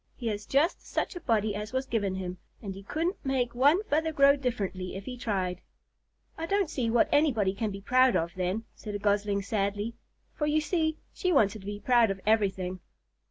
He 0.15 0.25
has 0.29 0.47
just 0.47 0.83
such 0.83 1.15
a 1.15 1.19
body 1.19 1.53
as 1.53 1.73
was 1.73 1.85
given 1.85 2.15
him, 2.15 2.39
and 2.59 2.73
he 2.73 2.81
couldn't 2.81 3.23
make 3.23 3.53
one 3.53 3.83
feather 3.83 4.11
grow 4.11 4.35
differently 4.35 4.95
if 4.95 5.05
he 5.05 5.15
tried." 5.15 5.61
"I 6.39 6.47
don't 6.47 6.71
see 6.71 6.89
what 6.89 7.07
anybody 7.11 7.53
can 7.53 7.69
be 7.69 7.81
proud 7.81 8.15
of, 8.15 8.31
then," 8.35 8.63
said 8.73 8.95
a 8.95 8.97
Gosling 8.97 9.43
sadly; 9.43 9.93
for, 10.33 10.47
you 10.47 10.59
see, 10.59 10.97
she 11.13 11.31
wanted 11.31 11.59
to 11.59 11.67
be 11.67 11.79
proud 11.79 12.09
of 12.09 12.19
something. 12.25 12.79